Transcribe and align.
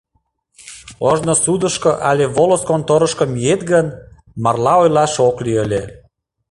Ожно 1.09 1.33
судышко 1.43 1.91
але 2.09 2.25
волыс 2.35 2.61
конторышко 2.69 3.23
миет 3.33 3.61
гын, 3.71 3.87
марла 4.43 4.73
ойлаш 4.81 5.13
ок 5.27 5.37
лий 5.45 5.59
ыле. 5.65 5.83